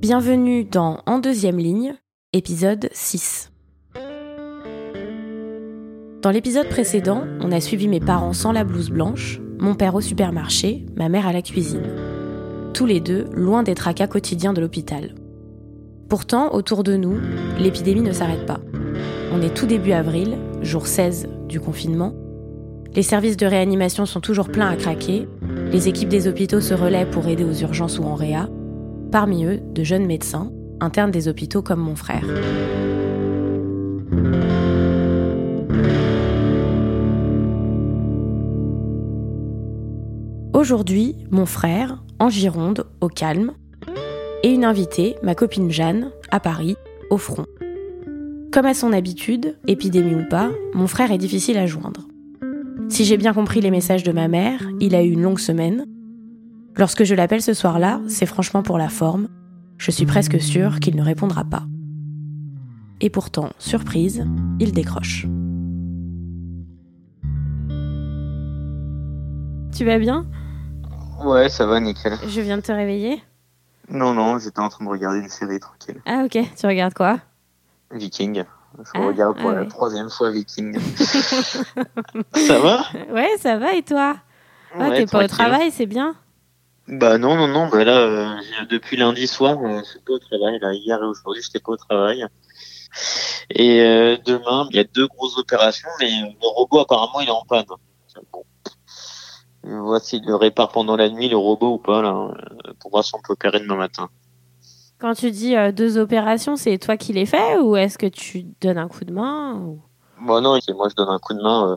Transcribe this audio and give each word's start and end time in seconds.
Bienvenue 0.00 0.64
dans 0.64 1.00
En 1.06 1.18
deuxième 1.18 1.56
ligne, 1.56 1.94
épisode 2.34 2.90
6. 2.92 3.50
Dans 6.20 6.30
l'épisode 6.30 6.68
précédent, 6.68 7.24
on 7.40 7.50
a 7.50 7.60
suivi 7.60 7.88
mes 7.88 7.98
parents 7.98 8.34
sans 8.34 8.52
la 8.52 8.64
blouse 8.64 8.90
blanche, 8.90 9.40
mon 9.58 9.74
père 9.74 9.94
au 9.94 10.02
supermarché, 10.02 10.84
ma 10.96 11.08
mère 11.08 11.26
à 11.26 11.32
la 11.32 11.40
cuisine. 11.40 11.86
Tous 12.74 12.84
les 12.84 13.00
deux 13.00 13.24
loin 13.32 13.62
des 13.62 13.74
tracas 13.74 14.06
quotidiens 14.06 14.52
de 14.52 14.60
l'hôpital. 14.60 15.14
Pourtant, 16.08 16.54
autour 16.54 16.84
de 16.84 16.96
nous, 16.96 17.18
l'épidémie 17.58 18.02
ne 18.02 18.12
s'arrête 18.12 18.46
pas. 18.46 18.60
On 19.32 19.40
est 19.40 19.54
tout 19.54 19.66
début 19.66 19.92
avril, 19.92 20.36
jour 20.62 20.86
16 20.86 21.28
du 21.48 21.58
confinement. 21.58 22.14
Les 22.94 23.02
services 23.02 23.38
de 23.38 23.46
réanimation 23.46 24.04
sont 24.04 24.20
toujours 24.20 24.48
pleins 24.48 24.68
à 24.68 24.76
craquer. 24.76 25.26
Les 25.70 25.88
équipes 25.88 26.10
des 26.10 26.28
hôpitaux 26.28 26.60
se 26.60 26.74
relaient 26.74 27.06
pour 27.06 27.26
aider 27.26 27.44
aux 27.44 27.54
urgences 27.54 27.98
ou 27.98 28.04
en 28.04 28.14
réa. 28.14 28.48
Parmi 29.10 29.44
eux, 29.46 29.60
de 29.72 29.82
jeunes 29.82 30.06
médecins, 30.06 30.52
internes 30.80 31.10
des 31.10 31.28
hôpitaux 31.28 31.62
comme 31.62 31.80
mon 31.80 31.96
frère. 31.96 32.24
Aujourd'hui, 40.52 41.16
mon 41.30 41.46
frère, 41.46 42.04
en 42.18 42.28
Gironde, 42.28 42.86
au 43.00 43.08
calme, 43.08 43.52
et 44.42 44.52
une 44.52 44.64
invitée, 44.64 45.16
ma 45.22 45.34
copine 45.34 45.70
Jeanne, 45.70 46.10
à 46.30 46.40
Paris, 46.40 46.76
au 47.10 47.18
front. 47.18 47.46
Comme 48.52 48.66
à 48.66 48.74
son 48.74 48.92
habitude, 48.92 49.56
épidémie 49.66 50.14
ou 50.14 50.28
pas, 50.28 50.50
mon 50.74 50.86
frère 50.86 51.10
est 51.10 51.18
difficile 51.18 51.58
à 51.58 51.66
joindre. 51.66 52.08
Si 52.88 53.04
j'ai 53.04 53.16
bien 53.16 53.32
compris 53.32 53.60
les 53.60 53.70
messages 53.70 54.02
de 54.02 54.12
ma 54.12 54.28
mère, 54.28 54.60
il 54.80 54.94
a 54.94 55.02
eu 55.02 55.10
une 55.10 55.22
longue 55.22 55.38
semaine. 55.38 55.86
Lorsque 56.76 57.04
je 57.04 57.14
l'appelle 57.14 57.42
ce 57.42 57.54
soir-là, 57.54 58.00
c'est 58.08 58.26
franchement 58.26 58.62
pour 58.62 58.78
la 58.78 58.88
forme. 58.88 59.28
Je 59.78 59.90
suis 59.90 60.06
presque 60.06 60.40
sûre 60.40 60.80
qu'il 60.80 60.96
ne 60.96 61.02
répondra 61.02 61.44
pas. 61.44 61.62
Et 63.00 63.10
pourtant, 63.10 63.50
surprise, 63.58 64.26
il 64.60 64.72
décroche. 64.72 65.26
Tu 69.74 69.84
vas 69.84 69.98
bien? 69.98 70.26
Ouais, 71.24 71.48
ça 71.48 71.66
va, 71.66 71.80
nickel. 71.80 72.12
Je 72.28 72.40
viens 72.40 72.58
de 72.58 72.62
te 72.62 72.72
réveiller 72.72 73.22
Non, 73.88 74.14
non, 74.14 74.38
j'étais 74.38 74.60
en 74.60 74.68
train 74.68 74.84
de 74.84 74.90
regarder 74.90 75.18
une 75.20 75.28
série 75.28 75.60
tranquille. 75.60 76.00
Ah 76.06 76.22
ok, 76.24 76.38
tu 76.56 76.66
regardes 76.66 76.94
quoi? 76.94 77.18
Viking. 77.90 78.44
Je 78.78 78.90
Ah, 78.94 79.00
regarde 79.00 79.38
pour 79.38 79.50
ah 79.50 79.54
la 79.54 79.60
ouais. 79.62 79.68
troisième 79.68 80.08
fois 80.08 80.30
Viking. 80.30 80.78
ça 82.34 82.58
va? 82.58 82.84
Ouais, 83.10 83.28
ça 83.38 83.58
va 83.58 83.74
et 83.74 83.82
toi? 83.82 84.16
Ah, 84.74 84.88
Ouais, 84.88 84.96
T'es 84.96 85.06
pas 85.06 85.24
au 85.24 85.28
travail, 85.28 85.70
c'est 85.70 85.86
bien? 85.86 86.14
Bah 86.88 87.18
non, 87.18 87.36
non, 87.36 87.46
non, 87.48 87.68
bah 87.68 87.84
là, 87.84 87.96
euh, 87.98 88.36
j'ai- 88.42 88.66
depuis 88.66 88.96
lundi 88.96 89.26
soir, 89.26 89.58
euh, 89.62 89.80
je 89.80 89.84
suis 89.84 90.00
pas 90.00 90.14
au 90.14 90.18
travail. 90.18 90.58
Là, 90.60 90.72
hier 90.74 90.98
et 91.02 91.06
aujourd'hui, 91.06 91.42
j'étais 91.42 91.60
pas 91.60 91.72
au 91.72 91.76
travail. 91.76 92.24
Et 93.50 93.80
euh, 93.82 94.16
demain, 94.24 94.66
il 94.70 94.76
y 94.76 94.80
a 94.80 94.84
deux 94.84 95.06
grosses 95.06 95.38
opérations, 95.38 95.88
mais 96.00 96.10
euh, 96.22 96.26
le 96.40 96.48
robot, 96.48 96.80
apparemment, 96.80 97.20
il 97.20 97.28
est 97.28 97.30
en 97.30 97.44
panne. 97.44 97.64
Bon. 98.32 98.44
On 99.64 99.82
voit 99.82 100.00
s'il 100.00 100.24
le 100.26 100.34
répare 100.34 100.70
pendant 100.72 100.96
la 100.96 101.08
nuit, 101.08 101.28
le 101.28 101.36
robot 101.36 101.74
ou 101.74 101.78
pas, 101.78 102.02
là, 102.02 102.10
euh, 102.66 102.72
pour 102.80 102.90
voir 102.90 103.04
si 103.04 103.14
on 103.14 103.20
peut 103.20 103.32
opérer 103.34 103.60
demain 103.60 103.76
matin. 103.76 104.08
Quand 104.98 105.14
tu 105.14 105.30
dis 105.30 105.56
euh, 105.56 105.72
deux 105.72 105.98
opérations, 105.98 106.56
c'est 106.56 106.78
toi 106.78 106.96
qui 106.96 107.12
les 107.12 107.26
fais 107.26 107.58
ou 107.58 107.76
est-ce 107.76 107.98
que 107.98 108.06
tu 108.06 108.44
donnes 108.60 108.78
un 108.78 108.88
coup 108.88 109.04
de 109.04 109.12
main 109.12 109.54
ou- 109.56 109.80
Bon, 110.20 110.40
non, 110.40 110.58
moi, 110.74 110.88
je 110.88 110.94
donne 110.94 111.08
un 111.08 111.18
coup 111.18 111.34
de 111.34 111.42
main 111.42 111.72
euh, 111.72 111.76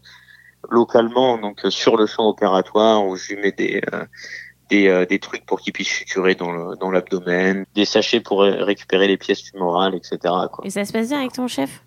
localement, 0.69 1.37
donc 1.39 1.65
euh, 1.65 1.69
sur 1.71 1.97
le 1.97 2.05
champ 2.05 2.27
opératoire, 2.27 3.05
où 3.05 3.15
je 3.15 3.33
lui 3.33 3.41
mets 3.41 3.51
des, 3.51 3.81
des, 4.69 5.05
des 5.09 5.19
trucs 5.19 5.45
pour 5.45 5.59
qu'il 5.59 5.73
puisse 5.73 5.87
suturer 5.89 6.33
dans 6.35 6.51
le- 6.51 6.75
dans 6.77 6.89
l'abdomen, 6.91 7.65
des 7.75 7.85
sachets 7.85 8.19
pour 8.19 8.41
ré- 8.41 8.61
récupérer 8.63 9.07
les 9.07 9.17
pièces 9.17 9.43
tumorales, 9.43 9.93
etc. 9.95 10.17
Quoi. 10.51 10.63
Et 10.65 10.69
ça 10.71 10.85
se 10.85 10.91
passe 10.93 11.09
bien 11.09 11.19
avec 11.19 11.33
ton 11.33 11.47
chef? 11.47 11.83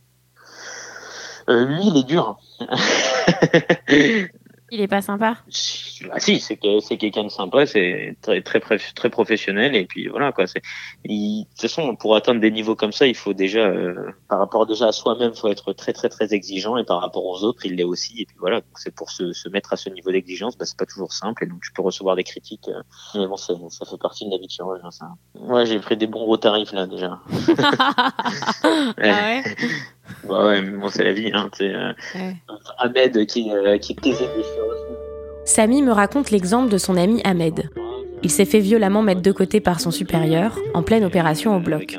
Lui, 1.49 1.81
il 1.87 1.97
est 1.97 2.03
dur. 2.05 2.39
Il 4.71 4.81
est 4.83 4.89
pas 4.89 5.01
sympa 5.01 5.39
Ah 6.13 6.21
si, 6.21 6.41
c'est 6.41 6.57
que- 6.57 6.81
c'est 6.81 6.99
quelqu'un 6.99 7.25
de 7.25 7.29
sympa, 7.31 7.65
c'est 7.65 8.17
très 8.23 8.43
très 8.61 8.79
très 8.79 9.09
professionnel 9.11 9.75
et 9.75 9.87
puis 9.87 10.09
voilà 10.09 10.31
quoi. 10.33 10.47
C'est 10.47 10.61
de 11.07 11.45
toute 11.45 11.61
façon 11.61 11.97
pour 11.97 12.15
atteindre 12.17 12.41
des 12.41 12.51
niveaux 12.51 12.77
comme 12.77 12.93
ça, 12.93 13.07
il 13.07 13.15
faut 13.17 13.33
déjà 13.33 13.61
euh, 13.67 13.95
par 14.29 14.39
rapport 14.41 14.67
déjà 14.67 14.89
à 14.89 14.93
soi-même, 14.93 15.35
faut 15.35 15.49
être 15.49 15.73
très 15.73 15.93
très 15.93 16.09
très 16.11 16.35
exigeant 16.35 16.77
et 16.77 16.85
par 16.85 17.01
rapport 17.01 17.25
aux 17.25 17.43
autres, 17.45 17.65
il 17.65 17.77
l'est 17.77 17.85
aussi 17.85 18.21
et 18.21 18.27
puis 18.27 18.37
voilà. 18.39 18.57
Donc, 18.61 18.71
C'est 18.77 18.95
pour 18.95 19.11
se, 19.11 19.33
se 19.33 19.49
mettre 19.49 19.73
à 19.73 19.77
ce 19.77 19.89
niveau 19.89 20.11
d'exigence, 20.13 20.57
bah, 20.59 20.67
c'est 20.67 20.77
pas 20.79 20.87
toujours 20.87 21.13
simple 21.13 21.45
et 21.45 21.47
donc 21.47 21.61
tu 21.63 21.73
peux 21.73 21.83
recevoir 21.83 22.15
des 22.17 22.25
critiques. 22.25 22.69
euh, 22.69 22.83
mais 23.15 23.27
bon, 23.27 23.37
ça, 23.37 23.55
ça 23.71 23.87
fait 23.87 23.99
partie 23.99 24.27
de 24.27 24.31
la 24.31 24.37
vie 24.39 24.47
de 24.47 24.53
chirurgien 24.53 24.91
ça. 24.91 25.07
Ouais, 25.35 25.65
j'ai 25.67 25.79
pris 25.81 25.97
des 25.97 26.07
bons 26.07 26.25
gros 26.25 26.37
tarifs 26.37 26.73
là 26.73 26.87
déjà. 26.87 27.21
Ah 28.99 29.03
ouais? 29.03 29.43
Bah 30.27 30.47
ouais, 30.47 30.63
mais 30.63 30.77
bon 30.79 30.89
c'est 30.89 31.05
la 31.05 31.13
vie 31.13 31.31
hein. 31.35 31.51
Euh, 31.61 31.93
Ouais. 32.15 32.37
Ahmed 32.79 33.27
qui 33.27 33.51
euh, 33.51 33.77
qui 33.79 33.95
taisait 33.95 34.25
des 34.37 34.43
chirurgiens. 34.43 34.97
Samy 35.45 35.83
me 35.83 35.93
raconte 35.93 36.31
l'exemple 36.31 36.71
de 36.71 36.79
son 36.79 36.97
ami 36.97 37.21
Ahmed. 37.25 37.71
Il 38.23 38.31
s'est 38.31 38.45
fait 38.45 38.59
violemment 38.61 39.03
mettre 39.03 39.23
de 39.23 39.31
côté 39.33 39.61
par 39.61 39.81
son 39.81 39.91
supérieur 39.93 40.59
en 40.75 40.83
pleine 40.83 41.05
opération 41.05 41.57
au 41.57 41.61
bloc. 41.61 41.97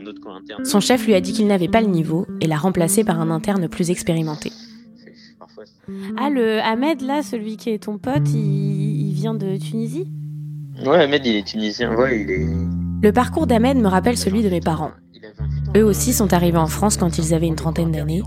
Son 0.66 0.82
chef 0.82 1.06
lui 1.06 1.14
a 1.16 1.22
dit 1.22 1.32
qu'il 1.32 1.48
n'avait 1.48 1.70
pas 1.70 1.80
le 1.82 1.88
niveau 1.88 2.28
et 2.42 2.48
l'a 2.48 2.58
remplacé 2.58 3.04
par 3.06 3.22
un 3.22 3.30
interne 3.32 3.70
plus 3.70 3.90
expérimenté. 3.90 4.52
Ah, 6.18 6.30
le 6.30 6.60
Ahmed, 6.60 7.02
là, 7.02 7.24
celui 7.24 7.58
qui 7.58 7.70
est 7.70 7.80
ton 7.84 7.98
pote, 7.98 8.28
il, 8.34 9.10
il 9.10 9.14
vient 9.14 9.34
de 9.34 9.58
Tunisie? 9.58 10.08
Ouais, 10.86 11.04
Ahmed, 11.04 11.26
il 11.26 11.38
est 11.38 11.48
tunisien. 11.48 11.94
Ouais, 11.96 12.22
il 12.22 12.32
est. 12.32 12.46
Le 13.02 13.12
parcours 13.12 13.48
d'Ahmed 13.48 13.78
me 13.78 13.88
rappelle 13.88 14.18
celui 14.18 14.44
de 14.44 14.50
mes 14.50 14.62
parents. 14.62 14.92
Il 15.74 15.78
a 15.78 15.82
28 15.82 15.82
ans. 15.82 15.82
Eux 15.82 15.84
aussi 15.84 16.14
sont 16.14 16.34
arrivés 16.34 16.58
en 16.58 16.68
France 16.68 16.98
quand 16.98 17.18
ils 17.18 17.34
avaient 17.34 17.48
une 17.48 17.56
trentaine 17.56 17.92
d'années. 17.92 18.24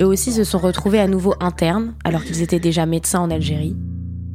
Eux 0.00 0.06
aussi 0.06 0.32
se 0.32 0.44
sont 0.44 0.58
retrouvés 0.58 1.00
à 1.00 1.06
nouveau 1.06 1.34
internes 1.40 1.94
alors 2.04 2.24
qu'ils 2.24 2.42
étaient 2.42 2.60
déjà 2.60 2.86
médecins 2.86 3.20
en 3.20 3.30
Algérie. 3.30 3.76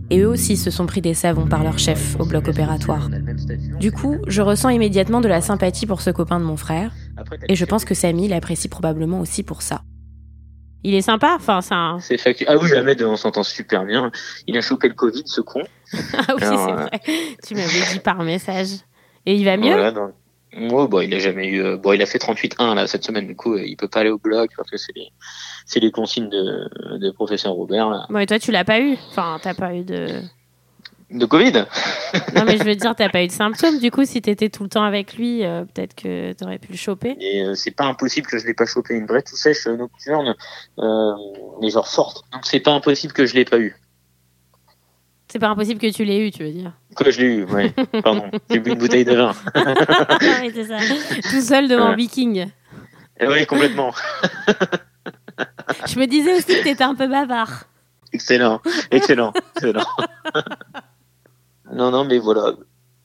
Et 0.10 0.20
eux 0.20 0.28
aussi 0.28 0.56
se 0.56 0.72
sont 0.72 0.86
pris 0.86 1.02
des 1.02 1.14
savons 1.14 1.48
par 1.48 1.64
leur 1.64 1.80
chef 1.80 2.16
au 2.20 2.26
bloc 2.26 2.48
opératoire. 2.48 3.10
Du 3.80 3.92
coup, 3.92 4.18
je 4.28 4.42
ressens 4.42 4.70
immédiatement 4.70 5.20
de 5.20 5.28
la 5.28 5.42
sympathie 5.42 5.86
pour 5.86 6.00
ce 6.00 6.12
copain 6.12 6.40
de 6.40 6.46
mon 6.46 6.56
frère, 6.56 6.94
et 7.50 7.56
je 7.56 7.66
pense 7.66 7.84
que 7.84 7.94
Samy 7.94 8.30
l'apprécie 8.30 8.70
probablement 8.70 9.20
aussi 9.20 9.44
pour 9.44 9.62
ça. 9.62 9.82
Il 10.84 10.94
est 10.94 11.02
sympa, 11.02 11.36
enfin, 11.36 11.60
c'est 11.60 11.74
un... 11.74 12.00
C'est 12.00 12.18
factu. 12.18 12.46
Ah 12.48 12.56
oui, 12.58 12.72
Ahmed, 12.74 13.02
on 13.04 13.18
s'entend 13.18 13.44
super 13.44 13.84
bien. 13.84 14.10
Il 14.46 14.56
a 14.56 14.62
chopé 14.62 14.88
le 14.88 14.94
Covid, 14.94 15.24
ce 15.26 15.42
con. 15.42 15.62
Ah 15.94 16.36
oui, 16.36 16.40
c'est 16.40 16.46
euh, 16.46 16.76
vrai. 16.76 16.90
Tu 17.46 17.56
m'avais 17.56 17.92
dit 17.92 18.00
par 18.00 18.24
message. 18.24 18.70
Et 19.26 19.36
il 19.36 19.44
va 19.44 19.58
mieux? 19.58 19.72
Voilà, 19.74 19.92
donc- 19.92 20.14
Ouais, 20.58 20.88
bon, 20.88 21.02
il 21.02 21.14
a 21.14 21.20
jamais 21.20 21.48
eu. 21.48 21.64
euh, 21.64 21.78
Bon, 21.78 21.94
il 21.94 22.02
a 22.02 22.06
fait 22.06 22.18
38-1 22.18 22.74
là 22.76 22.88
cette 22.88 23.04
semaine. 23.06 23.28
Du 23.28 23.36
coup, 23.36 23.54
euh, 23.54 23.64
il 23.66 23.78
peut 23.78 23.88
pas 23.88 24.00
aller 24.00 24.10
au 24.10 24.18
bloc 24.18 24.50
parce 24.58 24.70
que 24.70 24.78
c'est 24.78 24.96
les, 24.96 25.10
c'est 25.66 25.80
les 25.80 25.92
consignes 25.92 26.30
de, 26.30 26.98
de 26.98 27.12
professeur 27.12 27.54
Robert 27.54 27.90
là. 27.90 28.06
Bon, 28.10 28.20
et 28.20 28.26
toi, 28.26 28.40
tu 28.40 28.52
l'as 28.52 28.66
pas 28.66 28.80
eu? 28.80 28.98
Enfin, 29.12 29.40
t'as 29.42 29.54
pas 29.54 29.74
eu 29.76 29.84
de... 29.84 30.22
De 31.10 31.26
Covid? 31.26 31.54
Non, 32.36 32.44
mais 32.46 32.58
je 32.58 32.64
veux 32.66 32.76
dire, 32.76 32.94
t'as 32.94 33.08
pas 33.08 33.24
eu 33.24 33.28
de 33.28 33.32
symptômes. 33.32 33.80
Du 33.80 33.92
coup, 33.92 34.04
si 34.04 34.22
t'étais 34.22 34.50
tout 34.50 34.64
le 34.64 34.70
temps 34.70 34.84
avec 34.84 35.14
lui, 35.16 35.46
euh, 35.46 35.64
peut-être 35.64 35.96
que 35.96 36.34
t'aurais 36.34 36.58
pu 36.58 36.74
le 36.74 36.78
choper. 36.78 37.16
Et 37.22 37.44
euh, 37.44 37.54
c'est 37.56 37.72
pas 37.72 37.86
impossible 37.86 38.28
que 38.28 38.38
je 38.38 38.46
l'ai 38.46 38.54
pas 38.54 38.66
chopé. 38.66 38.94
Une 38.96 39.06
vraie 39.06 39.22
toux 39.22 39.38
sèche 39.38 39.68
nocturne, 39.68 40.36
euh, 40.80 41.12
mais 41.62 41.70
genre 41.70 41.88
forte. 41.88 42.24
Donc 42.34 42.46
c'est 42.46 42.60
pas 42.60 42.72
impossible 42.72 43.14
que 43.14 43.26
je 43.26 43.36
l'ai 43.36 43.46
pas 43.46 43.58
eu. 43.58 43.76
C'est 45.38 45.42
pas 45.42 45.50
impossible 45.50 45.80
que 45.80 45.92
tu 45.94 46.04
l'aies 46.04 46.28
eu, 46.28 46.32
tu 46.32 46.42
veux 46.44 46.50
dire. 46.52 46.72
Que 46.96 47.12
je 47.12 47.20
l'ai 47.22 47.28
eu. 47.28 47.44
Ouais. 47.44 47.72
Pardon. 48.04 48.24
J'ai 48.50 48.58
bu 48.58 48.72
une 48.72 48.80
bouteille 48.80 49.06
de 49.06 49.14
vin. 49.14 49.34
oui, 50.42 50.52
c'est 50.52 50.64
ça. 50.64 50.78
Tout 51.30 51.42
seul 51.42 51.68
devant 51.68 51.90
Ouais. 51.92 51.96
Viking. 51.96 52.48
oui, 53.22 53.46
complètement. 53.46 53.94
Je 55.86 56.00
me 56.00 56.08
disais 56.08 56.34
aussi 56.34 56.48
que 56.58 56.64
t'étais 56.64 56.84
un 56.84 56.96
peu 56.96 57.08
bavard. 57.08 57.66
Excellent, 58.14 58.62
excellent, 58.90 59.32
excellent. 59.56 59.86
non, 61.72 61.92
non, 61.92 62.04
mais 62.06 62.18
voilà. 62.18 62.54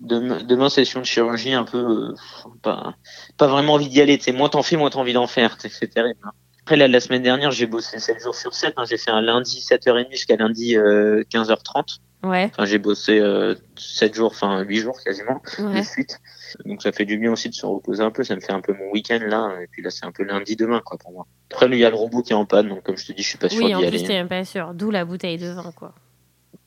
Demain, 0.00 0.42
demain, 0.42 0.70
session 0.70 1.00
de 1.00 1.04
chirurgie 1.04 1.52
un 1.52 1.64
peu 1.64 1.76
euh, 1.78 2.14
pas, 2.62 2.94
pas 3.36 3.46
vraiment 3.46 3.74
envie 3.74 3.90
d'y 3.90 4.00
aller. 4.00 4.16
Tu 4.16 4.24
sais, 4.24 4.32
moins 4.32 4.48
t'en 4.48 4.62
fais, 4.62 4.76
moins 4.78 4.88
t'as 4.88 5.00
envie 5.00 5.12
d'en 5.12 5.26
faire. 5.26 5.56
C'est 5.58 5.68
c'est 5.68 5.88
terrible. 5.88 6.18
hein. 6.24 6.30
Après, 6.62 6.76
là, 6.76 6.88
la 6.88 7.00
semaine 7.00 7.22
dernière, 7.22 7.50
j'ai 7.50 7.66
bossé 7.66 7.98
7 7.98 8.22
jours 8.22 8.34
sur 8.34 8.54
7. 8.54 8.72
hein. 8.78 8.84
J'ai 8.88 8.96
fait 8.96 9.10
un 9.10 9.20
lundi 9.20 9.60
7h30 9.60 10.10
jusqu'à 10.10 10.36
lundi 10.36 10.78
euh, 10.78 11.24
15h30. 11.30 11.98
Ouais, 12.24 12.50
Enfin, 12.52 12.64
j'ai 12.66 12.78
bossé 12.78 13.18
euh, 13.18 13.54
7 13.76 14.14
jours, 14.14 14.30
enfin 14.30 14.60
8 14.62 14.76
jours 14.78 14.96
quasiment, 15.04 15.42
ouais. 15.58 15.80
de 15.80 15.84
suite. 15.84 16.20
Donc 16.64 16.80
ça 16.82 16.92
fait 16.92 17.04
du 17.04 17.18
bien 17.18 17.32
aussi 17.32 17.48
de 17.48 17.54
se 17.54 17.66
reposer 17.66 18.02
un 18.02 18.10
peu. 18.12 18.22
Ça 18.22 18.36
me 18.36 18.40
fait 18.40 18.52
un 18.52 18.60
peu 18.60 18.72
mon 18.74 18.90
week-end 18.92 19.18
là. 19.26 19.50
Et 19.62 19.66
puis 19.66 19.82
là, 19.82 19.90
c'est 19.90 20.04
un 20.06 20.12
peu 20.12 20.22
lundi 20.22 20.54
demain, 20.54 20.80
quoi, 20.84 20.98
pour 20.98 21.10
moi. 21.12 21.26
Après, 21.50 21.66
il 21.66 21.74
y 21.78 21.84
a 21.84 21.90
le 21.90 21.96
robot 21.96 22.22
qui 22.22 22.32
est 22.32 22.36
en 22.36 22.44
panne. 22.44 22.68
Donc, 22.68 22.84
comme 22.84 22.96
je 22.96 23.06
te 23.06 23.12
dis, 23.12 23.22
je 23.22 23.28
suis 23.28 23.38
pas 23.38 23.48
sûr 23.48 23.64
Oui, 23.64 23.74
en 23.74 23.80
d'y 23.80 23.86
plus, 23.88 23.96
aller. 23.98 24.06
t'es 24.06 24.12
même 24.14 24.28
pas 24.28 24.44
sûr. 24.44 24.72
D'où 24.74 24.90
la 24.92 25.04
bouteille 25.04 25.38
de 25.38 25.48
vin, 25.48 25.72
quoi. 25.74 25.94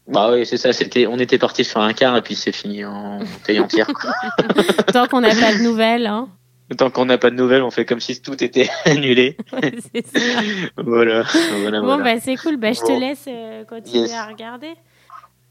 Bah 0.08 0.30
oui, 0.34 0.46
c'est 0.46 0.58
ça. 0.58 0.74
C'était, 0.74 1.08
on 1.08 1.18
était 1.20 1.38
parti 1.38 1.64
sur 1.64 1.80
un 1.80 1.94
quart 1.94 2.18
et 2.18 2.22
puis 2.22 2.36
c'est 2.36 2.52
fini 2.52 2.84
en 2.84 3.20
bouteille 3.20 3.60
entière. 3.60 3.88
quoi. 3.88 4.12
Tant 4.94 5.08
qu'on 5.08 5.22
n'a 5.22 5.30
pas 5.30 5.54
de 5.58 5.64
nouvelles, 5.64 6.06
hein. 6.08 6.28
Tant 6.78 6.90
qu'on 6.90 7.06
n'a 7.06 7.18
pas 7.18 7.30
de 7.30 7.36
nouvelles, 7.36 7.62
on 7.64 7.72
fait 7.72 7.86
comme 7.86 8.00
si 8.02 8.22
tout 8.22 8.44
était 8.44 8.70
annulé. 8.86 9.38
voilà. 10.78 11.24
voilà. 11.62 11.82
Bon, 11.82 11.98
bah, 12.04 12.20
c'est 12.20 12.36
cool. 12.36 12.58
Bah, 12.58 12.74
je 12.74 12.82
te 12.82 12.92
laisse 12.92 13.26
euh, 13.28 13.64
continuer 13.66 14.14
à 14.14 14.26
regarder. 14.26 14.74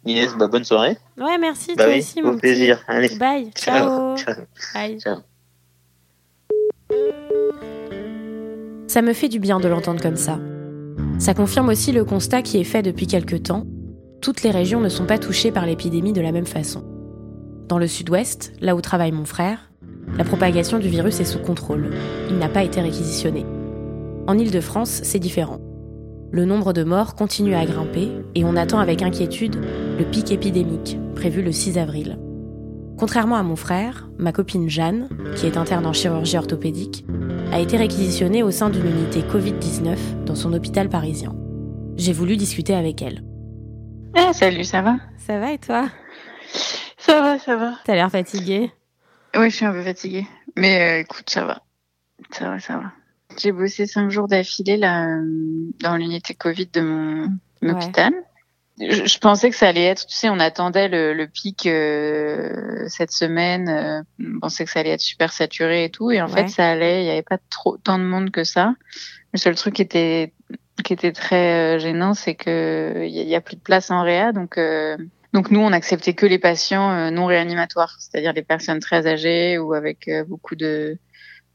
Yes, 0.07 0.37
bah, 0.37 0.49
bonne 0.49 0.65
soirée. 0.65 0.99
Ouais, 1.19 1.39
merci. 1.39 1.75
Bah 1.77 1.85
toi 1.85 1.97
aussi, 1.97 2.23
mon 2.23 2.37
plaisir. 2.37 2.83
Allez. 2.89 3.17
Bye. 3.17 3.51
Ciao. 3.55 4.17
Bye. 4.75 4.99
Ciao. 5.01 5.19
Ça 8.87 9.03
me 9.03 9.13
fait 9.13 9.29
du 9.29 9.41
bien 9.41 9.61
de 9.61 9.69
l'entendre 9.69 10.01
comme 10.01 10.17
ça. 10.17 10.39
Ça 11.19 11.35
confirme 11.35 11.69
aussi 11.69 11.93
le 11.93 12.05
constat 12.05 12.43
qui 12.43 12.59
est 12.59 12.65
fait 12.65 12.83
depuis 12.83 13.07
quelque 13.07 13.37
temps. 13.37 13.65
Toutes 14.21 14.43
les 14.43 14.51
régions 14.51 14.81
ne 14.81 14.89
sont 14.89 15.07
pas 15.07 15.19
touchées 15.19 15.51
par 15.51 15.67
l'épidémie 15.67 16.13
de 16.13 16.21
la 16.21 16.33
même 16.33 16.47
façon. 16.47 16.85
Dans 17.69 17.79
le 17.79 17.87
sud-ouest, 17.87 18.53
là 18.61 18.77
où 18.77 18.81
travaille 18.81 19.13
mon 19.13 19.25
frère, 19.25 19.71
la 20.17 20.25
propagation 20.25 20.79
du 20.79 20.89
virus 20.89 21.21
est 21.21 21.25
sous 21.25 21.39
contrôle. 21.39 21.91
Il 22.31 22.39
n'a 22.39 22.49
pas 22.49 22.63
été 22.63 22.81
réquisitionné. 22.81 23.47
En 24.27 24.39
Île-de-France, 24.39 25.01
c'est 25.03 25.19
différent. 25.19 25.59
Le 26.31 26.45
nombre 26.45 26.73
de 26.73 26.85
morts 26.85 27.15
continue 27.15 27.55
à 27.55 27.65
grimper 27.65 28.11
et 28.35 28.45
on 28.45 28.57
attend 28.57 28.79
avec 28.79 29.03
inquiétude 29.03 29.57
le 29.99 30.05
pic 30.05 30.31
épidémique, 30.33 30.99
prévu 31.15 31.43
le 31.43 31.53
6 31.53 31.79
avril. 31.79 32.19
Contrairement 32.99 33.37
à 33.37 33.43
mon 33.43 33.57
frère, 33.57 34.09
ma 34.19 34.33
copine 34.33 34.69
Jeanne, 34.69 35.09
qui 35.37 35.47
est 35.47 35.57
interne 35.57 35.87
en 35.87 35.93
chirurgie 35.93 36.37
orthopédique, 36.37 37.05
a 37.53 37.61
été 37.61 37.77
réquisitionnée 37.77 38.43
au 38.43 38.51
sein 38.51 38.71
d'une 38.71 38.87
unité 38.87 39.21
Covid-19 39.21 40.25
dans 40.25 40.35
son 40.35 40.53
hôpital 40.53 40.89
parisien. 40.89 41.35
J'ai 41.97 42.13
voulu 42.13 42.37
discuter 42.37 42.75
avec 42.75 43.03
elle. 43.03 43.23
Eh, 44.17 44.33
salut, 44.33 44.65
ça 44.65 44.83
va? 44.83 44.97
Ça 45.19 45.39
va 45.39 45.53
et 45.53 45.59
toi? 45.59 45.89
Ça 46.99 47.21
va, 47.21 47.39
ça 47.39 47.57
va. 47.57 47.75
T'as 47.85 47.95
l'air 47.95 48.11
fatiguée? 48.11 48.73
Oui, 49.37 49.51
je 49.51 49.57
suis 49.57 49.65
un 49.65 49.73
peu 49.73 49.83
fatiguée. 49.83 50.27
Mais 50.57 50.81
euh, 50.81 51.01
écoute, 51.01 51.29
ça 51.29 51.45
va. 51.45 51.63
Ça 52.31 52.49
va, 52.49 52.59
ça 52.59 52.77
va. 52.79 52.93
J'ai 53.39 53.53
bossé 53.53 53.87
cinq 53.87 54.11
jours 54.11 54.29
d'affilée 54.29 54.77
là 54.77 55.07
euh, 55.07 55.23
dans 55.81 55.97
l'unité 55.97 56.35
Covid 56.35 56.67
de 56.73 56.81
mon 56.81 57.29
hôpital. 57.71 58.13
Je, 58.81 59.19
pensais 59.19 59.51
que 59.51 59.57
ça 59.57 59.69
allait 59.69 59.85
être, 59.85 60.07
tu 60.07 60.17
sais, 60.17 60.29
on 60.29 60.41
attendait 60.41 60.89
le, 60.89 61.27
pic 61.27 61.67
euh, 61.67 62.85
cette 62.89 63.13
semaine, 63.13 64.05
on 64.19 64.41
pensait 64.41 64.65
que 64.65 64.71
ça 64.71 64.81
allait 64.81 64.91
être 64.91 65.01
super 65.01 65.33
saturé 65.33 65.85
et 65.85 65.91
tout, 65.91 66.11
et 66.11 66.21
en 66.21 66.29
fait 66.29 66.49
ça 66.49 66.69
allait, 66.69 67.03
il 67.03 67.05
n'y 67.05 67.11
avait 67.11 67.23
pas 67.23 67.39
trop 67.51 67.77
tant 67.77 67.99
de 67.99 68.05
monde 68.05 68.31
que 68.31 68.43
ça. 68.43 68.75
Le 69.33 69.39
seul 69.39 69.55
truc 69.55 69.75
qui 69.75 69.83
était 69.83 70.33
qui 70.83 70.93
était 70.93 71.13
très 71.13 71.79
gênant, 71.79 72.15
c'est 72.15 72.35
que 72.35 73.05
il 73.07 73.13
y, 73.13 73.35
a 73.37 73.41
plus 73.41 73.55
de 73.55 73.61
place 73.61 73.93
en 73.93 74.03
réa, 74.03 74.33
donc 74.33 74.59
donc 75.35 75.51
nous, 75.51 75.59
on 75.59 75.73
acceptait 75.73 76.15
que 76.15 76.27
les 76.27 76.39
patients 76.39 76.93
euh, 76.93 77.11
non 77.11 77.27
réanimatoires, 77.27 77.97
c'est-à-dire 77.99 78.33
les 78.33 78.45
personnes 78.45 78.79
très 78.79 79.09
âgées 79.09 79.59
ou 79.59 79.75
avec 79.75 80.07
euh, 80.07 80.23
beaucoup 80.25 80.55
de, 80.55 80.97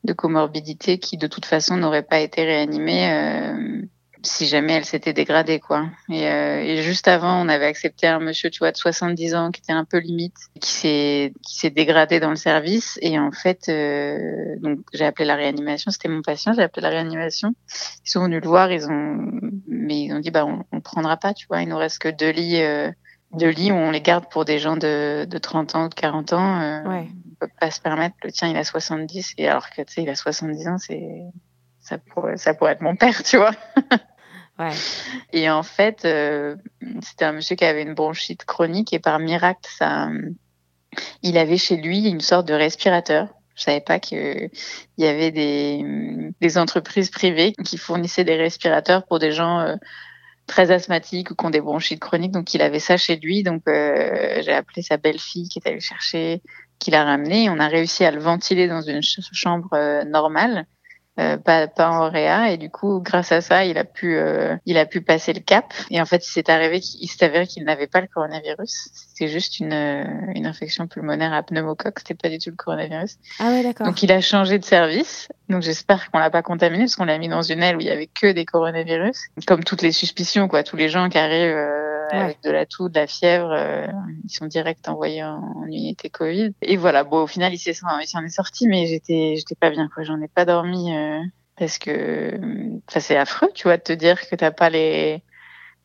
de 0.04 0.14
comorbidités 0.14 1.00
qui 1.00 1.16
de 1.16 1.28
toute 1.28 1.46
façon 1.46 1.78
n'auraient 1.78 2.04
pas 2.04 2.20
été 2.20 2.44
réanimées 2.44 3.10
euh, 3.10 3.82
si 4.24 4.48
jamais 4.48 4.74
elles 4.74 4.86
s'étaient 4.86 5.14
dégradées 5.14 5.60
quoi. 5.60 5.86
Et, 6.10 6.24
et, 6.24 6.82
juste 6.82 7.08
avant, 7.08 7.42
on 7.42 7.48
avait 7.50 7.66
accepté 7.66 8.08
un 8.08 8.20
monsieur, 8.20 8.50
tu 8.50 8.60
vois, 8.60 8.72
de 8.72 8.78
70 8.78 9.36
ans 9.36 9.52
qui 9.52 9.62
était 9.62 9.74
un 9.74 9.86
peu 9.86 10.00
limite, 10.00 10.36
qui 10.60 10.70
s'est 10.70 11.34
qui 11.46 11.58
s'est 11.58 11.70
dégradé 11.70 12.20
dans 12.20 12.30
le 12.30 12.36
service 12.36 13.00
et 13.02 13.18
en 13.18 13.32
fait, 13.32 13.70
donc 14.62 14.80
j'ai 14.94 15.06
appelé 15.06 15.26
la 15.26 15.36
réanimation, 15.36 15.92
c'était 15.92 16.10
mon 16.10 16.22
patient, 16.22 16.54
j'ai 16.54 16.64
appelé 16.64 16.82
la 16.82 16.90
réanimation. 16.90 17.54
Ils 18.06 18.10
sont 18.10 18.24
venus 18.24 18.42
le 18.42 18.48
voir, 18.48 18.72
ils 18.72 18.88
ont 18.88 19.32
mais 19.68 20.02
ils 20.02 20.14
ont 20.14 20.20
dit 20.20 20.32
bah 20.32 20.46
on, 20.46 20.64
on 20.72 20.82
prendra 20.82 21.18
pas, 21.18 21.34
tu 21.34 21.48
vois, 21.48 21.62
il 21.62 21.70
nous 21.70 21.78
reste 21.78 22.00
que 22.00 22.10
deux 22.10 22.32
lits 22.32 22.62
de 23.34 23.48
lits 23.48 23.72
où 23.72 23.76
on 23.76 23.92
les 23.92 24.02
garde 24.02 24.26
pour 24.30 24.46
des 24.46 24.60
gens 24.60 24.76
de, 24.76 25.26
de 25.26 25.38
30 25.38 25.76
ans 25.76 25.86
ou 25.86 25.90
de 25.90 25.94
40 25.94 26.34
ans. 26.34 26.62
Euh, 26.62 26.84
ouais. 26.84 27.08
On 27.32 27.46
peut 27.46 27.52
pas 27.60 27.72
se 27.72 27.80
permettre. 27.80 28.16
Le 28.24 28.32
tien, 28.32 28.50
il 28.50 28.58
a 28.58 28.64
70 28.64 29.34
et 29.38 29.48
alors 29.48 29.70
que 29.70 29.82
tu 29.82 29.94
sais, 29.94 30.04
il 30.04 30.10
a 30.10 30.16
70 30.16 30.68
ans, 30.68 30.78
c'est 30.78 31.22
ça 31.90 31.98
pourrait, 31.98 32.38
ça 32.38 32.54
pourrait 32.54 32.74
être 32.74 32.82
mon 32.82 32.96
père, 32.96 33.24
tu 33.24 33.38
vois. 33.38 33.52
ouais. 34.60 34.72
Et 35.34 35.50
en 35.50 35.64
fait, 35.64 36.06
euh, 36.06 36.56
c'était 37.02 37.26
un 37.26 37.32
monsieur 37.32 37.56
qui 37.56 37.66
avait 37.66 37.82
une 37.82 37.96
bronchite 37.96 38.46
chronique 38.46 38.94
et 38.94 39.00
par 39.00 39.18
miracle, 39.20 39.68
ça, 39.76 40.10
il 41.24 41.38
avait 41.38 41.58
chez 41.58 41.78
lui 41.78 42.08
une 42.08 42.22
sorte 42.22 42.48
de 42.48 42.54
respirateur. 42.54 43.28
Je 43.56 43.64
savais 43.64 43.82
pas 43.82 44.00
qu'il 44.00 44.52
y 44.98 45.06
avait 45.06 45.32
des, 45.32 46.32
des 46.40 46.58
entreprises 46.58 47.10
privées 47.10 47.54
qui 47.66 47.78
fournissaient 47.78 48.24
des 48.24 48.38
respirateurs 48.38 49.06
pour 49.06 49.20
des 49.20 49.32
gens 49.32 49.60
euh, 49.60 49.76
très 50.46 50.72
asthmatique 50.72 51.32
ou 51.32 51.36
qui 51.36 51.46
ont 51.46 51.50
des 51.50 51.60
bronchites 51.60 52.00
chroniques. 52.00 52.32
Donc, 52.32 52.54
il 52.54 52.62
avait 52.62 52.80
ça 52.80 52.96
chez 52.98 53.18
lui. 53.18 53.44
Donc, 53.44 53.64
euh, 53.68 54.42
j'ai 54.44 54.54
appelé 54.54 54.82
sa 54.82 54.98
belle-fille 54.98 55.50
qui 55.50 55.60
est 55.60 55.68
allée 55.68 55.82
chercher, 55.82 56.42
qui 56.78 56.92
l'a 56.92 57.04
ramené. 57.04 57.50
On 57.50 57.60
a 57.60 57.68
réussi 57.68 58.06
à 58.06 58.12
le 58.12 58.22
ventiler 58.22 58.68
dans 58.68 58.82
une 58.82 59.02
chambre 59.02 60.04
normale. 60.06 60.66
Euh, 61.20 61.36
pas, 61.36 61.68
pas 61.68 61.90
en 61.90 62.10
réa 62.10 62.52
et 62.52 62.58
du 62.58 62.70
coup 62.70 63.02
grâce 63.02 63.34
à 63.34 63.42
ça 63.42 63.66
il 63.66 63.78
a 63.78 63.84
pu 63.84 64.16
euh, 64.16 64.56
il 64.66 64.78
a 64.78 64.86
pu 64.86 65.02
passer 65.02 65.34
le 65.34 65.42
cap. 65.42 65.74
Et 65.90 66.00
en 66.00 66.06
fait 66.06 66.26
il 66.26 66.30
s'est 66.30 66.50
arrivé 66.50 66.80
qu'il 66.80 67.10
s'est 67.10 67.26
avéré 67.26 67.46
qu'il 67.46 67.66
n'avait 67.66 67.88
pas 67.88 68.00
le 68.00 68.08
coronavirus. 68.08 68.90
C'était 68.94 69.28
juste 69.28 69.60
une 69.60 69.74
euh, 69.74 70.06
une 70.34 70.46
infection 70.46 70.88
pulmonaire 70.88 71.34
à 71.34 71.44
pneumocoque. 71.44 72.00
C'était 72.00 72.14
pas 72.14 72.30
du 72.30 72.38
tout 72.38 72.52
le 72.52 72.56
coronavirus. 72.56 73.18
Ah 73.40 73.50
ouais 73.50 73.64
d'accord. 73.64 73.88
Donc 73.88 74.02
il 74.02 74.12
a 74.14 74.22
changé 74.22 74.60
de 74.60 74.64
service. 74.64 75.28
Donc 75.50 75.62
j'espère 75.62 76.10
qu'on 76.10 76.20
l'a 76.20 76.30
pas 76.30 76.42
contaminé 76.42 76.86
parce 76.86 76.96
qu'on 76.96 77.06
l'a 77.06 77.18
mis 77.18 77.28
dans 77.28 77.42
une 77.42 77.64
aile 77.64 77.76
où 77.76 77.82
il 77.82 77.88
y 77.88 77.92
avait 77.92 78.08
que 78.08 78.32
des 78.32 78.46
coronavirus. 78.46 79.18
Comme 79.46 79.66
toutes 79.66 79.82
les 79.82 79.92
suspicions 79.92 80.48
quoi. 80.48 80.64
Tous 80.64 80.78
les 80.78 80.88
gens 80.88 81.10
qui 81.10 81.18
arrivent 81.18 81.89
avec 82.12 82.42
de 82.44 82.52
la 82.52 82.66
toux, 82.66 82.90
de 82.90 82.96
la 82.96 83.08
fièvre, 83.08 83.52
euh, 83.52 83.88
ils 84.24 84.30
sont 84.30 84.46
direct 84.46 84.88
envoyés 84.88 85.24
en, 85.24 85.66
unité 85.68 86.10
Covid. 86.10 86.54
Et 86.62 86.78
voilà, 86.78 87.04
bon, 87.04 87.24
au 87.24 87.28
final, 87.28 87.54
il 87.54 87.60
s'en 87.76 88.00
est 88.00 88.30
sorti, 88.30 88.68
mais 88.68 88.86
j'étais, 88.88 89.36
j'étais 89.38 89.56
pas 89.56 89.70
bien, 89.70 89.90
quoi. 89.94 90.04
J'en 90.04 90.22
ai 90.22 90.28
pas 90.28 90.46
dormi 90.46 90.96
euh, 90.96 91.20
parce 91.58 91.78
que, 91.78 92.40
ça 92.88 93.00
c'est 93.00 93.18
affreux, 93.18 93.50
tu 93.54 93.64
vois, 93.64 93.78
de 93.78 93.84
te 93.84 93.94
dire 93.94 94.28
que 94.28 94.36
t'as 94.36 94.52
pas 94.52 94.70
les, 94.70 95.24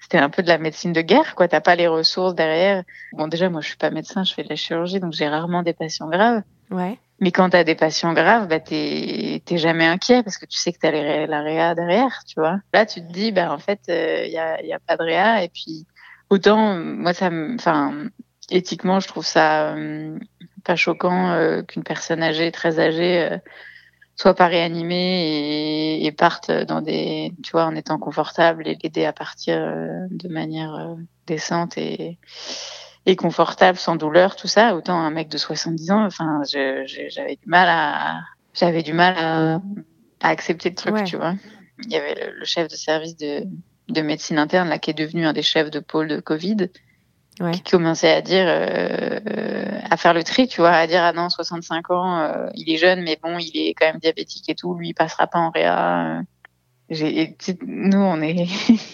c'était 0.04 0.18
un 0.18 0.28
peu 0.28 0.42
de 0.42 0.48
la 0.48 0.58
médecine 0.58 0.92
de 0.92 1.00
guerre, 1.00 1.34
quoi. 1.34 1.48
T'as 1.48 1.62
pas 1.62 1.76
les 1.76 1.86
ressources 1.86 2.34
derrière. 2.34 2.84
Bon, 3.12 3.26
déjà, 3.26 3.48
moi, 3.48 3.62
je 3.62 3.68
suis 3.68 3.76
pas 3.76 3.90
médecin, 3.90 4.22
je 4.22 4.34
fais 4.34 4.44
de 4.44 4.50
la 4.50 4.56
chirurgie, 4.56 5.00
donc 5.00 5.14
j'ai 5.14 5.26
rarement 5.26 5.62
des 5.62 5.72
patients 5.72 6.08
graves. 6.10 6.42
Ouais. 6.70 6.98
Mais 7.20 7.30
quand 7.30 7.48
t'as 7.48 7.64
des 7.64 7.74
patients 7.74 8.12
graves, 8.12 8.48
bah, 8.48 8.60
t'es, 8.60 9.40
t'es 9.46 9.56
jamais 9.56 9.86
inquiet 9.86 10.22
parce 10.22 10.36
que 10.36 10.44
tu 10.44 10.58
sais 10.58 10.72
que 10.72 10.78
t'as 10.78 10.90
la 11.26 11.40
réa 11.40 11.74
derrière, 11.74 12.22
tu 12.26 12.38
vois. 12.38 12.58
Là, 12.74 12.84
tu 12.84 13.00
te 13.00 13.10
dis, 13.10 13.32
bah, 13.32 13.50
en 13.50 13.58
fait, 13.58 13.80
il 13.88 13.94
euh, 13.94 14.26
y, 14.26 14.36
a, 14.36 14.62
y 14.62 14.72
a 14.74 14.78
pas 14.78 14.98
de 14.98 15.04
réa 15.04 15.42
et 15.42 15.48
puis, 15.48 15.86
Autant, 16.34 16.74
moi, 16.74 17.14
ça 17.14 17.30
enfin, 17.54 18.08
éthiquement, 18.50 18.98
je 18.98 19.06
trouve 19.06 19.24
ça 19.24 19.76
euh, 19.76 20.18
pas 20.64 20.74
choquant 20.74 21.30
euh, 21.30 21.62
qu'une 21.62 21.84
personne 21.84 22.24
âgée, 22.24 22.50
très 22.50 22.80
âgée, 22.80 23.22
euh, 23.22 23.38
soit 24.16 24.34
pas 24.34 24.48
réanimée 24.48 26.00
et, 26.00 26.04
et, 26.04 26.10
parte 26.10 26.50
dans 26.50 26.82
des, 26.82 27.32
tu 27.44 27.52
vois, 27.52 27.66
en 27.66 27.76
étant 27.76 28.00
confortable 28.00 28.66
et 28.66 28.76
l'aider 28.82 29.04
à 29.04 29.12
partir 29.12 29.60
de 30.10 30.28
manière 30.28 30.96
décente 31.28 31.78
et, 31.78 32.18
et 33.06 33.14
confortable, 33.14 33.78
sans 33.78 33.94
douleur, 33.94 34.34
tout 34.34 34.48
ça. 34.48 34.74
Autant 34.74 34.98
un 34.98 35.10
mec 35.12 35.28
de 35.28 35.38
70 35.38 35.92
ans, 35.92 36.04
enfin, 36.04 36.40
j'avais 36.44 37.36
du 37.36 37.46
mal 37.46 37.68
à, 37.68 38.22
j'avais 38.54 38.82
du 38.82 38.92
mal 38.92 39.14
à, 39.16 39.54
à, 40.20 40.30
accepter 40.30 40.70
le 40.70 40.74
truc, 40.74 41.04
tu 41.04 41.16
vois. 41.16 41.34
Il 41.84 41.92
y 41.92 41.96
avait 41.96 42.32
le 42.32 42.44
chef 42.44 42.66
de 42.66 42.74
service 42.74 43.16
de 43.16 43.46
de 43.88 44.00
médecine 44.00 44.38
interne, 44.38 44.68
là, 44.68 44.78
qui 44.78 44.90
est 44.90 44.94
devenu 44.94 45.26
un 45.26 45.32
des 45.32 45.42
chefs 45.42 45.70
de 45.70 45.80
pôle 45.80 46.08
de 46.08 46.20
Covid, 46.20 46.68
ouais. 47.40 47.52
qui 47.52 47.62
commençait 47.62 48.12
à 48.12 48.22
dire, 48.22 48.46
euh, 48.46 49.20
à 49.90 49.96
faire 49.96 50.14
le 50.14 50.22
tri, 50.24 50.48
tu 50.48 50.60
vois, 50.60 50.70
à 50.70 50.86
dire, 50.86 51.02
ah 51.02 51.12
non, 51.12 51.28
65 51.28 51.90
ans, 51.90 52.18
euh, 52.20 52.46
il 52.54 52.72
est 52.72 52.78
jeune, 52.78 53.02
mais 53.02 53.18
bon, 53.22 53.38
il 53.38 53.56
est 53.56 53.74
quand 53.74 53.86
même 53.86 53.98
diabétique 53.98 54.48
et 54.48 54.54
tout, 54.54 54.74
lui, 54.74 54.90
il 54.90 54.94
passera 54.94 55.26
pas 55.26 55.38
en 55.38 55.50
réa. 55.50 56.22
J'ai, 56.90 57.36
nous, 57.66 57.98
on 57.98 58.20
est, 58.22 58.46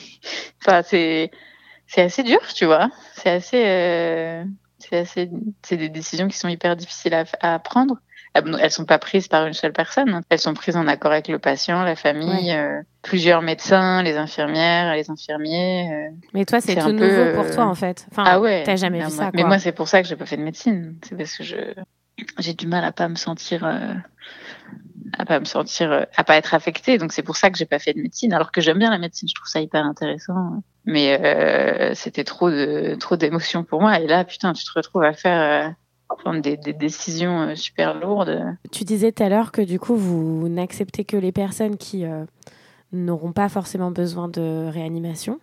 enfin, 0.62 0.82
c'est, 0.82 1.30
c'est 1.86 2.02
assez 2.02 2.22
dur, 2.22 2.40
tu 2.54 2.64
vois, 2.64 2.90
c'est 3.14 3.30
assez, 3.30 3.64
euh, 3.64 4.44
c'est 4.78 4.98
assez, 4.98 5.30
c'est 5.62 5.76
des 5.76 5.88
décisions 5.88 6.28
qui 6.28 6.38
sont 6.38 6.48
hyper 6.48 6.76
difficiles 6.76 7.14
à, 7.14 7.24
à 7.40 7.58
prendre. 7.58 7.96
Elles 8.34 8.70
sont 8.70 8.84
pas 8.84 8.98
prises 8.98 9.26
par 9.26 9.46
une 9.46 9.54
seule 9.54 9.72
personne. 9.72 10.14
Hein. 10.14 10.22
Elles 10.28 10.38
sont 10.38 10.54
prises 10.54 10.76
en 10.76 10.86
accord 10.86 11.10
avec 11.10 11.26
le 11.26 11.38
patient, 11.40 11.82
la 11.82 11.96
famille, 11.96 12.52
euh, 12.52 12.80
plusieurs 13.02 13.42
médecins, 13.42 14.02
les 14.02 14.16
infirmières, 14.16 14.94
les 14.94 15.10
infirmiers. 15.10 15.90
Euh. 15.92 16.16
Mais 16.32 16.44
toi, 16.44 16.60
c'est 16.60 16.76
tout 16.76 16.92
nouveau 16.92 17.34
pour 17.34 17.50
toi, 17.50 17.66
en 17.66 17.74
fait. 17.74 18.06
Enfin, 18.12 18.24
ah 18.26 18.40
ouais. 18.40 18.62
T'as 18.64 18.76
jamais 18.76 19.00
vu 19.00 19.10
ça. 19.10 19.24
Quoi. 19.24 19.32
Mais 19.34 19.44
moi, 19.44 19.58
c'est 19.58 19.72
pour 19.72 19.88
ça 19.88 20.00
que 20.00 20.08
j'ai 20.08 20.16
pas 20.16 20.26
fait 20.26 20.36
de 20.36 20.42
médecine. 20.42 20.96
C'est 21.02 21.16
parce 21.16 21.36
que 21.36 21.44
je 21.44 21.56
j'ai 22.38 22.52
du 22.52 22.66
mal 22.66 22.84
à 22.84 22.92
pas 22.92 23.08
me 23.08 23.14
sentir 23.14 23.64
euh, 23.64 23.94
à 25.16 25.24
pas 25.24 25.40
me 25.40 25.46
sentir 25.46 26.06
à 26.14 26.24
pas 26.24 26.36
être 26.36 26.54
affectée. 26.54 26.98
Donc 26.98 27.12
c'est 27.12 27.22
pour 27.22 27.36
ça 27.36 27.50
que 27.50 27.58
j'ai 27.58 27.66
pas 27.66 27.78
fait 27.80 27.94
de 27.94 28.00
médecine. 28.00 28.32
Alors 28.32 28.52
que 28.52 28.60
j'aime 28.60 28.78
bien 28.78 28.90
la 28.90 28.98
médecine, 28.98 29.28
je 29.28 29.34
trouve 29.34 29.48
ça 29.48 29.60
hyper 29.60 29.84
intéressant. 29.84 30.62
Mais 30.84 31.18
c'était 31.94 32.24
trop 32.24 32.48
de 32.48 32.94
trop 33.00 33.16
d'émotions 33.16 33.64
pour 33.64 33.80
moi. 33.80 33.98
Et 33.98 34.06
là, 34.06 34.24
putain, 34.24 34.52
tu 34.52 34.64
te 34.64 34.70
retrouves 34.72 35.02
à 35.02 35.14
faire 35.14 35.74
prendre 36.16 36.40
des, 36.40 36.56
décisions 36.56 37.42
euh, 37.42 37.54
super 37.54 37.98
lourdes. 37.98 38.56
Tu 38.72 38.84
disais 38.84 39.12
tout 39.12 39.22
à 39.22 39.28
l'heure 39.28 39.52
que 39.52 39.62
du 39.62 39.78
coup, 39.78 39.96
vous 39.96 40.48
n'acceptez 40.48 41.04
que 41.04 41.16
les 41.16 41.32
personnes 41.32 41.76
qui 41.76 42.04
euh, 42.04 42.24
n'auront 42.92 43.32
pas 43.32 43.48
forcément 43.48 43.90
besoin 43.90 44.28
de 44.28 44.68
réanimation. 44.68 45.40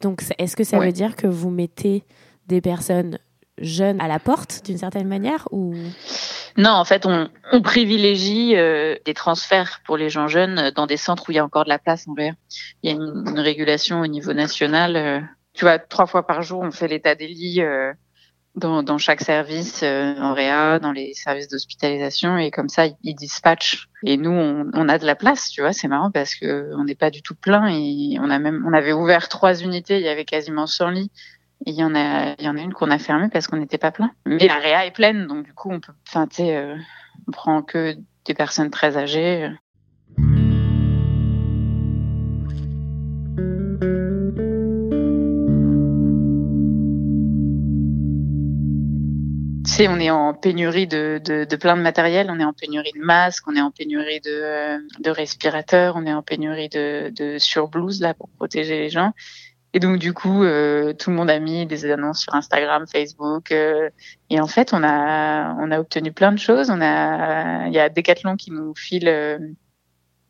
Donc, 0.00 0.22
est-ce 0.38 0.56
que 0.56 0.64
ça 0.64 0.78
veut 0.78 0.92
dire 0.92 1.16
que 1.16 1.26
vous 1.26 1.50
mettez 1.50 2.04
des 2.46 2.60
personnes 2.60 3.18
jeunes 3.58 4.00
à 4.00 4.06
la 4.06 4.20
porte 4.20 4.64
d'une 4.64 4.78
certaine 4.78 5.08
manière 5.08 5.48
ou? 5.50 5.74
Non, 6.56 6.70
en 6.70 6.84
fait, 6.84 7.04
on, 7.04 7.28
privilégie 7.62 8.54
des 8.54 9.14
transferts 9.14 9.80
pour 9.84 9.96
les 9.96 10.08
gens 10.08 10.28
jeunes 10.28 10.70
dans 10.76 10.86
des 10.86 10.96
centres 10.96 11.24
où 11.28 11.32
il 11.32 11.34
y 11.34 11.38
a 11.40 11.44
encore 11.44 11.64
de 11.64 11.68
la 11.68 11.80
place 11.80 12.06
en 12.06 12.14
vrai. 12.14 12.34
Il 12.84 12.90
y 12.90 12.92
a 12.92 12.96
une, 12.96 13.40
régulation 13.40 14.00
au 14.00 14.06
niveau 14.06 14.32
national. 14.32 15.28
tu 15.52 15.64
vois, 15.64 15.80
trois 15.80 16.06
fois 16.06 16.24
par 16.24 16.42
jour, 16.42 16.60
on 16.60 16.70
fait 16.70 16.86
l'état 16.86 17.16
des 17.16 17.26
lits 17.26 17.60
dans, 18.58 18.82
dans 18.82 18.98
chaque 18.98 19.20
service 19.20 19.82
euh, 19.82 20.14
en 20.18 20.34
réa, 20.34 20.78
dans 20.78 20.92
les 20.92 21.14
services 21.14 21.48
d'hospitalisation 21.48 22.36
et 22.36 22.50
comme 22.50 22.68
ça 22.68 22.86
ils 23.02 23.14
dispatchent 23.14 23.88
et 24.04 24.16
nous 24.16 24.30
on, 24.30 24.70
on, 24.74 24.88
a 24.88 24.98
de 24.98 25.06
la 25.06 25.14
place, 25.14 25.50
tu 25.50 25.60
vois, 25.60 25.72
c'est 25.72 25.88
marrant 25.88 26.10
parce 26.10 26.34
que 26.34 26.72
on 26.76 26.84
n'est 26.84 26.94
pas 26.94 27.10
du 27.10 27.22
tout 27.22 27.34
plein 27.34 27.68
et 27.68 28.18
on 28.20 28.30
a 28.30 28.38
même 28.38 28.64
on 28.66 28.72
avait 28.72 28.92
ouvert 28.92 29.28
trois 29.28 29.54
unités, 29.62 29.98
il 29.98 30.04
y 30.04 30.08
avait 30.08 30.24
quasiment 30.24 30.66
100 30.66 30.90
lits 30.90 31.10
et 31.66 31.70
il 31.70 31.76
y 31.76 31.84
en 31.84 31.94
a 31.94 32.34
il 32.38 32.44
y 32.44 32.48
en 32.48 32.56
a 32.56 32.60
une 32.60 32.72
qu'on 32.72 32.90
a 32.90 32.98
fermée 32.98 33.28
parce 33.32 33.46
qu'on 33.46 33.56
n'était 33.56 33.78
pas 33.78 33.92
plein. 33.92 34.10
Mais 34.26 34.46
la 34.46 34.58
réa 34.58 34.86
est 34.86 34.92
pleine 34.92 35.26
donc 35.26 35.44
du 35.44 35.54
coup 35.54 35.70
on 35.70 35.80
peut 35.80 35.92
enfin 36.06 36.26
tu 36.26 36.36
sais 36.36 36.56
euh, 36.56 36.76
on 37.26 37.30
prend 37.30 37.62
que 37.62 37.96
des 38.24 38.34
personnes 38.34 38.70
très 38.70 38.96
âgées. 38.96 39.50
On 49.86 50.00
est 50.00 50.10
en 50.10 50.34
pénurie 50.34 50.88
de, 50.88 51.20
de, 51.24 51.56
plein 51.56 51.76
de 51.76 51.82
matériel, 51.82 52.28
on 52.30 52.40
est 52.40 52.44
en 52.44 52.52
pénurie 52.52 52.90
de 52.92 53.00
masques, 53.00 53.46
on 53.46 53.54
est 53.54 53.60
en 53.60 53.70
pénurie 53.70 54.20
de, 54.20 54.78
de 55.00 55.10
respirateurs, 55.10 55.94
on 55.96 56.06
est 56.06 56.12
en 56.12 56.22
pénurie 56.22 56.68
de, 56.68 57.12
de 57.14 57.38
surblouses 57.38 58.00
là 58.00 58.14
pour 58.14 58.28
protéger 58.30 58.78
les 58.78 58.88
gens. 58.88 59.12
Et 59.74 59.80
donc 59.80 59.98
du 59.98 60.14
coup, 60.14 60.42
euh, 60.42 60.94
tout 60.94 61.10
le 61.10 61.16
monde 61.16 61.30
a 61.30 61.38
mis 61.38 61.66
des 61.66 61.90
annonces 61.90 62.20
sur 62.20 62.34
Instagram, 62.34 62.86
Facebook, 62.90 63.52
euh, 63.52 63.90
et 64.30 64.40
en 64.40 64.46
fait, 64.46 64.72
on 64.72 64.82
a 64.82 65.54
on 65.60 65.70
a 65.70 65.78
obtenu 65.78 66.12
plein 66.12 66.32
de 66.32 66.38
choses. 66.38 66.70
On 66.70 66.80
a 66.80 67.66
il 67.68 67.74
y 67.74 67.78
a 67.78 67.88
Decathlon 67.90 68.36
qui 68.36 68.50
nous 68.50 68.74
file 68.74 69.08
euh, 69.08 69.38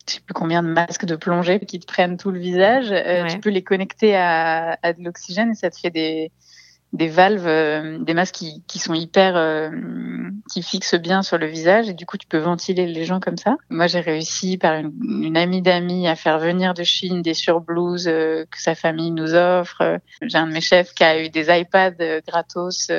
je 0.08 0.14
sais 0.14 0.20
plus 0.20 0.34
combien 0.34 0.62
de 0.62 0.68
masques 0.68 1.04
de 1.04 1.16
plongée 1.16 1.60
qui 1.60 1.78
te 1.78 1.86
prennent 1.86 2.16
tout 2.16 2.30
le 2.30 2.40
visage. 2.40 2.92
Tu 3.28 3.38
peux 3.40 3.50
les 3.50 3.62
connecter 3.62 4.16
à, 4.16 4.78
à 4.82 4.92
de 4.94 5.02
l'oxygène 5.04 5.50
et 5.50 5.54
ça 5.54 5.70
te 5.70 5.78
fait 5.78 5.90
des 5.90 6.32
des 6.92 7.08
valves, 7.08 7.46
euh, 7.46 7.98
des 7.98 8.14
masques 8.14 8.36
qui, 8.36 8.62
qui 8.66 8.78
sont 8.78 8.94
hyper, 8.94 9.36
euh, 9.36 9.70
qui 10.50 10.62
fixent 10.62 10.94
bien 10.94 11.22
sur 11.22 11.36
le 11.36 11.46
visage 11.46 11.88
et 11.88 11.92
du 11.92 12.06
coup 12.06 12.16
tu 12.16 12.26
peux 12.26 12.38
ventiler 12.38 12.86
les 12.86 13.04
gens 13.04 13.20
comme 13.20 13.36
ça. 13.36 13.56
Moi 13.68 13.86
j'ai 13.86 14.00
réussi 14.00 14.56
par 14.56 14.74
une, 14.74 14.92
une 15.02 15.36
amie 15.36 15.60
d'amis 15.60 16.08
à 16.08 16.16
faire 16.16 16.38
venir 16.38 16.72
de 16.72 16.82
Chine 16.82 17.20
des 17.20 17.34
surblouses 17.34 18.08
euh, 18.08 18.46
que 18.50 18.60
sa 18.60 18.74
famille 18.74 19.10
nous 19.10 19.34
offre. 19.34 20.00
J'ai 20.22 20.38
un 20.38 20.46
de 20.46 20.52
mes 20.52 20.62
chefs 20.62 20.94
qui 20.94 21.04
a 21.04 21.22
eu 21.22 21.28
des 21.28 21.48
iPads 21.50 22.22
gratos 22.26 22.90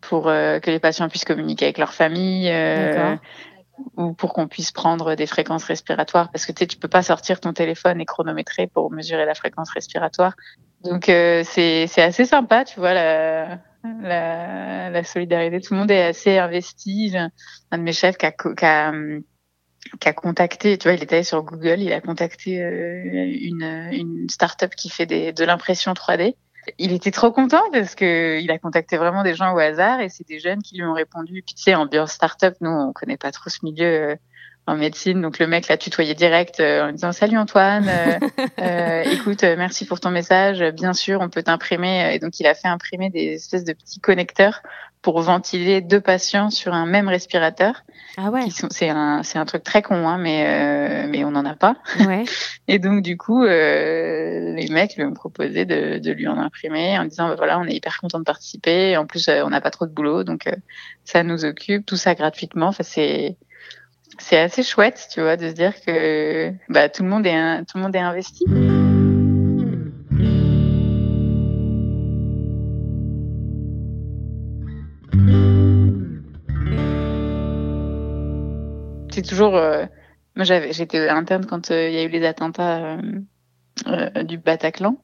pour 0.00 0.24
que 0.24 0.70
les 0.70 0.78
patients 0.78 1.08
puissent 1.08 1.24
communiquer 1.24 1.66
avec 1.66 1.78
leur 1.78 1.92
famille 1.92 2.52
ou 3.96 4.12
pour 4.12 4.32
qu'on 4.32 4.48
puisse 4.48 4.72
prendre 4.72 5.14
des 5.14 5.26
fréquences 5.26 5.64
respiratoires 5.64 6.30
parce 6.30 6.46
que 6.46 6.52
tu 6.52 6.60
sais, 6.60 6.66
tu 6.66 6.76
peux 6.76 6.88
pas 6.88 7.02
sortir 7.02 7.40
ton 7.40 7.52
téléphone 7.52 8.00
et 8.00 8.04
chronométrer 8.04 8.66
pour 8.66 8.90
mesurer 8.90 9.24
la 9.24 9.34
fréquence 9.34 9.70
respiratoire. 9.70 10.34
Donc 10.84 11.08
euh, 11.08 11.42
c'est 11.44 11.88
assez 11.98 12.24
sympa, 12.24 12.64
tu 12.64 12.78
vois 12.78 12.94
la, 12.94 13.58
la, 14.02 14.90
la 14.90 15.04
solidarité. 15.04 15.60
Tout 15.60 15.74
le 15.74 15.80
monde 15.80 15.90
est 15.90 16.02
assez 16.02 16.38
investi. 16.38 17.14
Un 17.70 17.78
de 17.78 17.82
mes 17.82 17.92
chefs 17.92 18.16
qui 18.16 18.26
a, 18.26 18.32
qui 18.32 18.64
a, 18.64 18.92
qui 20.00 20.08
a 20.08 20.12
contacté, 20.12 20.78
tu 20.78 20.88
vois, 20.88 20.96
il 20.96 21.02
était 21.02 21.16
allé 21.16 21.24
sur 21.24 21.42
Google, 21.42 21.80
il 21.80 21.92
a 21.92 22.00
contacté 22.00 22.62
euh, 22.62 23.02
une 23.40 23.90
une 23.92 24.28
start-up 24.28 24.74
qui 24.74 24.88
fait 24.88 25.06
des, 25.06 25.32
de 25.32 25.44
l'impression 25.44 25.92
3D. 25.92 26.36
Il 26.76 26.92
était 26.92 27.10
trop 27.10 27.32
content 27.32 27.62
parce 27.72 27.94
que 27.94 28.40
il 28.40 28.50
a 28.50 28.58
contacté 28.58 28.98
vraiment 28.98 29.22
des 29.22 29.34
gens 29.34 29.54
au 29.54 29.58
hasard 29.58 30.00
et 30.00 30.10
c'est 30.10 30.26
des 30.26 30.38
jeunes 30.38 30.62
qui 30.62 30.76
lui 30.76 30.84
ont 30.84 30.92
répondu. 30.92 31.42
Puis 31.44 31.54
tu 31.54 31.62
sais, 31.62 31.74
ambiance 31.74 32.12
start-up, 32.12 32.56
nous 32.60 32.70
on 32.70 32.92
connaît 32.92 33.16
pas 33.16 33.32
trop 33.32 33.48
ce 33.50 33.58
milieu 33.62 33.86
euh, 33.86 34.16
en 34.68 34.76
médecine. 34.76 35.22
Donc 35.22 35.38
le 35.38 35.46
mec 35.46 35.68
l'a 35.68 35.76
tutoyé 35.76 36.14
direct 36.14 36.60
euh, 36.60 36.88
en 36.88 36.92
disant 36.92 37.12
salut 37.12 37.38
Antoine, 37.38 37.88
euh, 37.88 38.18
euh, 38.60 39.02
écoute, 39.10 39.42
merci 39.42 39.86
pour 39.86 39.98
ton 39.98 40.10
message. 40.10 40.62
Bien 40.74 40.92
sûr, 40.92 41.20
on 41.20 41.30
peut 41.30 41.42
t'imprimer. 41.42 42.14
Et 42.14 42.18
donc 42.18 42.38
il 42.38 42.46
a 42.46 42.54
fait 42.54 42.68
imprimer 42.68 43.10
des 43.10 43.34
espèces 43.34 43.64
de 43.64 43.72
petits 43.72 44.00
connecteurs 44.00 44.62
pour 45.00 45.20
ventiler 45.22 45.80
deux 45.80 46.00
patients 46.00 46.50
sur 46.50 46.74
un 46.74 46.84
même 46.84 47.08
respirateur. 47.08 47.84
Ah 48.16 48.30
ouais. 48.30 48.48
C'est 48.70 48.88
un 48.88 49.22
c'est 49.22 49.38
un 49.38 49.44
truc 49.44 49.62
très 49.62 49.80
con 49.80 50.08
hein, 50.08 50.18
mais 50.18 51.06
mais 51.06 51.24
on 51.24 51.30
n'en 51.30 51.44
a 51.44 51.54
pas. 51.54 51.76
Ouais. 52.00 52.24
Et 52.68 52.78
donc 52.78 53.02
du 53.02 53.16
coup 53.16 53.44
les 53.44 54.66
mecs 54.70 54.96
lui 54.96 55.04
ont 55.04 55.14
proposé 55.14 55.64
de, 55.64 55.98
de 55.98 56.12
lui 56.12 56.26
en 56.26 56.36
imprimer 56.36 56.98
en 56.98 57.04
disant 57.04 57.28
bah, 57.28 57.36
voilà 57.38 57.60
on 57.60 57.64
est 57.64 57.74
hyper 57.74 57.98
content 58.00 58.18
de 58.18 58.24
participer. 58.24 58.96
En 58.96 59.06
plus 59.06 59.28
on 59.28 59.50
n'a 59.50 59.60
pas 59.60 59.70
trop 59.70 59.86
de 59.86 59.92
boulot 59.92 60.24
donc 60.24 60.48
ça 61.04 61.22
nous 61.22 61.44
occupe 61.44 61.86
tout 61.86 61.96
ça 61.96 62.16
gratuitement. 62.16 62.66
Enfin 62.66 62.82
c'est 62.82 63.36
c'est 64.18 64.38
assez 64.38 64.62
chouette, 64.62 65.08
tu 65.12 65.20
vois, 65.20 65.36
de 65.36 65.48
se 65.48 65.54
dire 65.54 65.74
que 65.84 66.52
bah, 66.68 66.88
tout 66.88 67.02
le 67.02 67.08
monde 67.08 67.26
est 67.26 67.64
tout 67.64 67.76
le 67.76 67.82
monde 67.82 67.94
est 67.94 68.00
investi. 68.00 68.44
C'est 79.18 79.22
toujours. 79.22 79.56
Euh, 79.56 79.84
moi, 80.36 80.44
j'avais, 80.44 80.72
j'étais 80.72 81.08
interne 81.08 81.44
quand 81.44 81.72
euh, 81.72 81.88
il 81.88 81.94
y 81.94 81.98
a 81.98 82.04
eu 82.04 82.08
les 82.08 82.24
attentats 82.24 82.98
euh, 83.88 84.22
du 84.22 84.38
Bataclan 84.38 84.96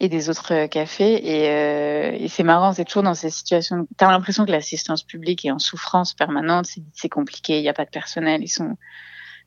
et 0.00 0.08
des 0.08 0.28
autres 0.30 0.52
euh, 0.52 0.66
cafés. 0.66 1.14
Et, 1.24 1.48
euh, 1.50 2.16
et 2.18 2.28
c'est 2.28 2.42
marrant, 2.42 2.72
c'est 2.72 2.84
toujours 2.84 3.02
dans 3.02 3.14
ces 3.14 3.30
situations. 3.30 3.86
T'as 3.96 4.10
l'impression 4.10 4.44
que 4.44 4.50
l'assistance 4.50 5.02
publique 5.02 5.44
est 5.44 5.50
en 5.50 5.58
souffrance 5.58 6.14
permanente. 6.14 6.66
C'est 6.92 7.08
compliqué, 7.08 7.58
il 7.58 7.62
n'y 7.62 7.68
a 7.68 7.74
pas 7.74 7.84
de 7.84 7.90
personnel, 7.90 8.42
ils 8.42 8.48
sont 8.48 8.76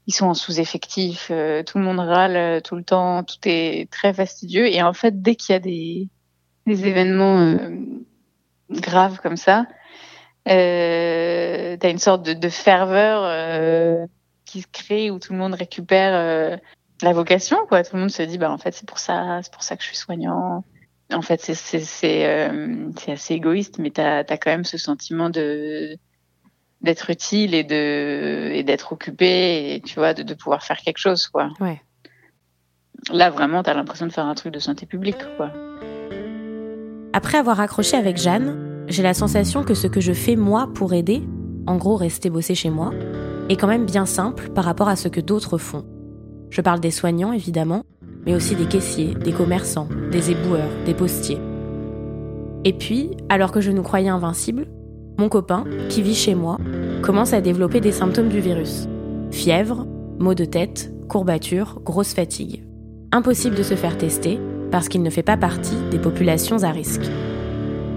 ils 0.08 0.14
sont 0.14 0.26
en 0.26 0.34
sous-effectif, 0.34 1.28
euh, 1.30 1.62
tout 1.62 1.78
le 1.78 1.84
monde 1.84 2.00
râle 2.00 2.36
euh, 2.36 2.62
tout 2.62 2.76
le 2.76 2.84
temps, 2.84 3.24
tout 3.24 3.38
est 3.46 3.88
très 3.92 4.12
fastidieux. 4.12 4.66
Et 4.68 4.82
en 4.82 4.94
fait, 4.94 5.22
dès 5.22 5.36
qu'il 5.36 5.54
y 5.54 5.56
a 5.56 5.60
des, 5.60 6.08
des 6.66 6.88
événements 6.88 7.58
graves 8.72 9.20
comme 9.22 9.38
ça, 9.38 9.68
euh, 10.48 11.78
t'as 11.78 11.92
une 11.92 12.00
sorte 12.00 12.24
de, 12.24 12.34
de 12.34 12.50
ferveur 12.50 14.08
qui 14.46 14.62
se 14.62 14.68
crée 14.72 15.12
où 15.12 15.20
tout 15.20 15.34
le 15.34 15.38
monde 15.38 15.54
récupère 15.54 16.60
la 17.02 17.14
vocation, 17.14 17.58
quoi. 17.68 17.84
Tout 17.84 17.96
le 17.96 18.02
monde 18.02 18.12
se 18.12 18.24
dit, 18.24 18.38
bah 18.38 18.52
en 18.52 18.58
fait 18.58 18.74
c'est 18.74 18.88
pour 18.88 19.00
ça, 19.00 19.40
c'est 19.44 19.52
pour 19.52 19.64
ça 19.64 19.76
que 19.76 19.84
je 19.84 19.88
suis 19.88 19.98
soignant. 19.98 20.64
En 21.12 21.24
fait, 21.24 21.42
c'est 21.42 22.26
euh, 22.28 22.92
assez 23.08 23.34
égoïste, 23.34 23.80
mais 23.80 23.90
t'as 23.90 24.20
as 24.20 24.38
quand 24.38 24.52
même 24.52 24.66
ce 24.66 24.78
sentiment 24.78 25.30
de 25.30 25.98
d'être 26.82 27.10
utile 27.10 27.56
et 27.56 27.64
de 27.64 28.52
et 28.54 28.64
d'être 28.64 28.94
occupé 28.94 29.74
et 29.74 29.82
tu 29.82 29.96
vois 29.96 30.14
de, 30.14 30.24
de 30.24 30.34
pouvoir 30.34 30.64
faire 30.64 30.78
quelque 30.78 31.00
chose, 31.00 31.28
quoi. 31.28 31.50
Ouais. 31.60 31.82
Là 33.12 33.30
vraiment, 33.30 33.64
t'as 33.64 33.74
l'impression 33.74 34.06
de 34.06 34.12
faire 34.12 34.26
un 34.26 34.36
truc 34.36 34.54
de 34.54 34.60
santé 34.60 34.86
publique, 34.86 35.18
quoi. 35.36 35.52
Après 37.12 37.40
avoir 37.40 37.60
accroché 37.60 37.98
avec 37.98 38.18
Jeanne, 38.18 38.86
j'ai 38.88 39.02
la 39.02 39.16
sensation 39.16 39.64
que 39.64 39.74
ce 39.74 39.88
que 39.88 40.00
je 40.00 40.14
fais 40.14 40.36
moi 40.36 40.70
pour 40.74 40.94
aider, 40.94 41.24
en 41.66 41.78
gros 41.78 41.96
rester 41.96 42.30
bosser 42.30 42.54
chez 42.54 42.70
moi, 42.70 42.92
est 43.50 43.56
quand 43.56 43.68
même 43.68 43.86
bien 43.86 44.06
simple 44.06 44.50
par 44.50 44.64
rapport 44.64 44.90
à 44.90 44.96
ce 44.96 45.08
que 45.08 45.20
d'autres 45.20 45.58
font. 45.58 45.86
Je 46.50 46.62
parle 46.62 46.80
des 46.80 46.92
soignants, 46.92 47.32
évidemment, 47.32 47.84
mais 48.26 48.36
aussi 48.36 48.56
des 48.56 48.66
caissiers, 48.66 49.14
des 49.16 49.32
commerçants, 49.32 49.88
des 50.12 50.32
éboueurs, 50.32 50.70
des 50.86 50.94
postiers. 50.94 51.40
Et 52.66 52.74
puis, 52.74 53.12
alors 53.30 53.52
que 53.52 53.62
je 53.62 53.72
nous 53.72 53.84
croyais 53.84 54.10
invincibles, 54.10 54.68
mon 55.18 55.30
copain, 55.30 55.66
qui 55.90 56.02
vit 56.02 56.16
chez 56.16 56.36
moi, 56.36 56.58
commence 57.02 57.34
à 57.34 57.42
développer 57.42 57.82
des 57.82 57.92
symptômes 57.92 58.30
du 58.30 58.40
virus. 58.40 58.88
Fièvre, 59.32 59.86
maux 60.18 60.34
de 60.34 60.46
tête, 60.46 60.94
courbatures, 61.08 61.82
grosse 61.84 62.14
fatigue. 62.14 62.64
Impossible 63.12 63.56
de 63.56 63.64
se 63.64 63.76
faire 63.76 63.98
tester 63.98 64.40
parce 64.72 64.88
qu'il 64.88 65.02
ne 65.02 65.10
fait 65.10 65.24
pas 65.24 65.38
partie 65.38 65.78
des 65.92 66.00
populations 66.00 66.64
à 66.64 66.72
risque. 66.72 67.10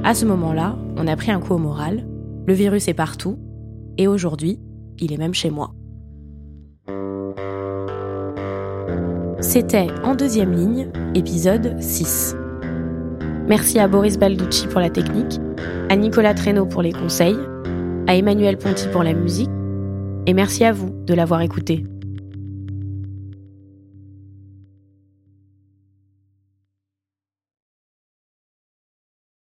À 0.05 0.15
ce 0.15 0.25
moment-là, 0.25 0.77
on 0.97 1.07
a 1.07 1.17
pris 1.17 1.31
un 1.31 1.41
coup 1.41 1.55
au 1.55 1.59
moral, 1.59 2.07
le 2.47 2.55
virus 2.55 2.89
est 2.89 2.95
partout, 2.95 3.39
et 3.99 4.09
aujourd'hui, 4.09 4.59
il 4.99 5.13
est 5.13 5.19
même 5.19 5.35
chez 5.35 5.51
moi. 5.51 5.75
C'était 9.53 9.89
En 10.03 10.15
deuxième 10.15 10.55
ligne, 10.55 10.89
épisode 11.15 11.77
6. 11.79 12.35
Merci 13.47 13.79
à 13.79 13.87
Boris 13.87 14.19
Balducci 14.19 14.67
pour 14.67 14.81
la 14.81 14.89
technique, 14.89 15.41
à 15.91 15.97
Nicolas 15.97 16.33
Traîneau 16.33 16.65
pour 16.65 16.81
les 16.81 16.93
conseils, 16.93 17.37
à 18.07 18.17
Emmanuel 18.17 18.57
Ponty 18.57 18.89
pour 18.89 19.03
la 19.03 19.13
musique, 19.13 19.51
et 20.27 20.33
merci 20.33 20.65
à 20.65 20.73
vous 20.73 20.95
de 21.05 21.13
l'avoir 21.13 21.43
écouté. 21.43 21.85